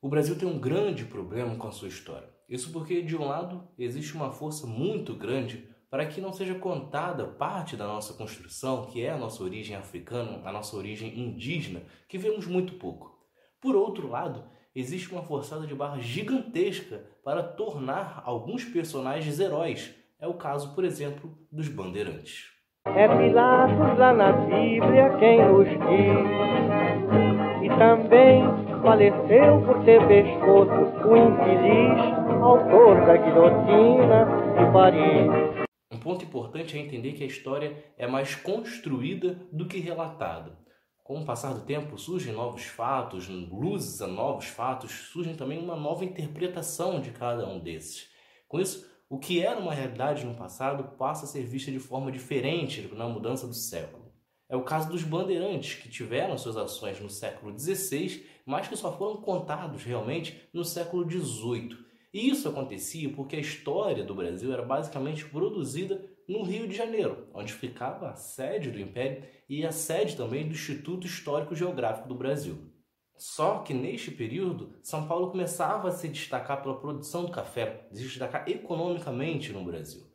[0.00, 2.28] O Brasil tem um grande problema com a sua história.
[2.48, 7.26] Isso porque, de um lado, existe uma força muito grande para que não seja contada
[7.26, 12.16] parte da nossa construção, que é a nossa origem africana, a nossa origem indígena, que
[12.16, 13.18] vemos muito pouco.
[13.60, 19.92] Por outro lado, existe uma forçada de barra gigantesca para tornar alguns personagens heróis.
[20.20, 22.44] É o caso, por exemplo, dos bandeirantes.
[22.86, 28.42] É Pilatos lá na Bíblia quem diz, e também
[28.82, 35.68] faleceu por ter pescoço o infeliz autor da guilhotina de Paris.
[35.92, 40.56] Um ponto importante é entender que a história é mais construída do que relatada.
[41.02, 45.74] Com o passar do tempo, surgem novos fatos, luzes a novos fatos, surgem também uma
[45.74, 48.08] nova interpretação de cada um desses.
[48.46, 52.12] Com isso, o que era uma realidade no passado passa a ser visto de forma
[52.12, 54.07] diferente na mudança do século.
[54.48, 58.96] É o caso dos bandeirantes, que tiveram suas ações no século XVI, mas que só
[58.96, 61.76] foram contados realmente no século XVIII.
[62.12, 67.28] E isso acontecia porque a história do Brasil era basicamente produzida no Rio de Janeiro,
[67.34, 72.14] onde ficava a sede do Império e a sede também do Instituto Histórico Geográfico do
[72.14, 72.72] Brasil.
[73.18, 78.02] Só que neste período, São Paulo começava a se destacar pela produção do café, se
[78.02, 80.06] destacar economicamente no Brasil.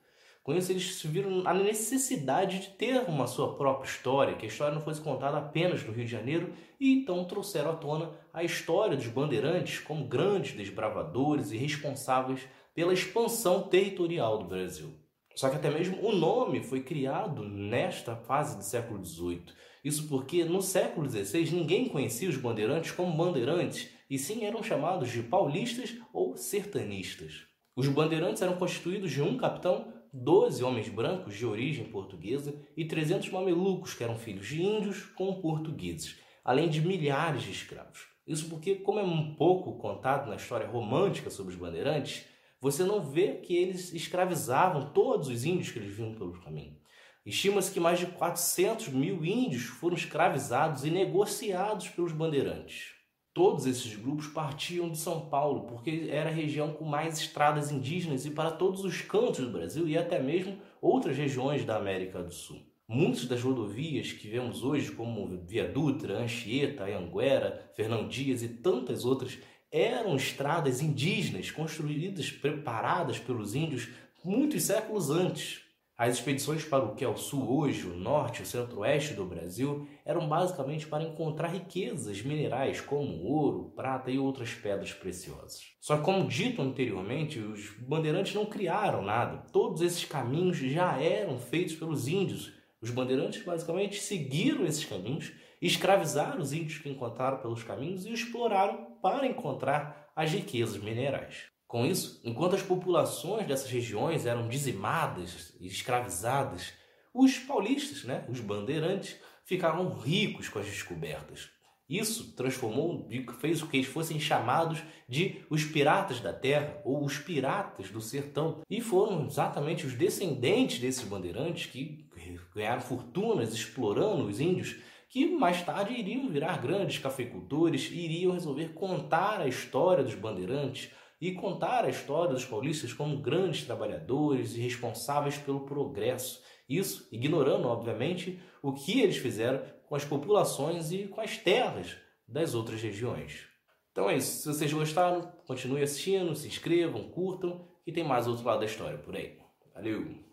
[0.44, 4.76] Com isso, eles viram a necessidade de ter uma sua própria história, que a história
[4.76, 8.98] não fosse contada apenas no Rio de Janeiro, e então trouxeram à tona a história
[8.98, 12.42] dos bandeirantes como grandes desbravadores e responsáveis
[12.76, 14.94] pela expansão territorial do Brasil.
[15.34, 19.46] Só que até mesmo o nome foi criado nesta fase do século XVIII.
[19.82, 25.10] Isso porque no século XVI ninguém conhecia os bandeirantes como bandeirantes, e sim eram chamados
[25.10, 27.53] de paulistas ou sertanistas.
[27.76, 33.32] Os bandeirantes eram constituídos de um capitão 12 homens brancos de origem portuguesa e 300
[33.32, 38.06] mamelucos que eram filhos de índios com portugueses, além de milhares de escravos.
[38.28, 42.26] Isso porque, como é um pouco contado na história romântica sobre os bandeirantes,
[42.62, 46.78] você não vê que eles escravizavam todos os índios que eles vinham pelo caminho.
[47.26, 53.03] Estima-se que mais de 400 mil índios foram escravizados e negociados pelos bandeirantes.
[53.34, 58.28] Todos esses grupos partiam de São Paulo, porque era a região com mais estradas indígenas
[58.28, 62.32] e para todos os cantos do Brasil e até mesmo outras regiões da América do
[62.32, 62.62] Sul.
[62.88, 69.04] Muitas das rodovias que vemos hoje, como Via Dutra, Anchieta, Anhanguera, Fernão Dias e tantas
[69.04, 69.40] outras,
[69.72, 73.90] eram estradas indígenas construídas, preparadas pelos índios
[74.24, 75.62] muitos séculos antes.
[76.04, 79.24] As expedições para o que é o sul hoje, o norte e o centro-oeste do
[79.24, 85.62] Brasil eram basicamente para encontrar riquezas minerais como ouro, prata e outras pedras preciosas.
[85.80, 89.46] Só que, como dito anteriormente, os bandeirantes não criaram nada.
[89.54, 92.52] Todos esses caminhos já eram feitos pelos índios.
[92.82, 95.32] Os bandeirantes basicamente seguiram esses caminhos,
[95.62, 101.53] escravizaram os índios que encontraram pelos caminhos e exploraram para encontrar as riquezas minerais.
[101.74, 106.72] Com isso, enquanto as populações dessas regiões eram dizimadas e escravizadas,
[107.12, 111.50] os paulistas, né, os bandeirantes, ficaram ricos com as descobertas.
[111.90, 113.10] Isso transformou
[113.42, 118.02] fez com que eles fossem chamados de os piratas da terra ou os piratas do
[118.02, 118.62] sertão.
[118.70, 122.08] E foram exatamente os descendentes desses bandeirantes que
[122.54, 124.76] ganharam fortunas explorando os índios,
[125.10, 130.92] que mais tarde iriam virar grandes cafeicultores e iriam resolver contar a história dos bandeirantes,
[131.24, 136.44] e contar a história dos paulistas como grandes trabalhadores e responsáveis pelo progresso.
[136.68, 141.96] Isso ignorando, obviamente, o que eles fizeram com as populações e com as terras
[142.28, 143.48] das outras regiões.
[143.94, 144.42] Então é isso.
[144.42, 148.98] Se vocês gostaram, continue assistindo, se inscrevam, curtam e tem mais outro lado da história
[148.98, 149.38] por aí.
[149.74, 150.24] Valeu!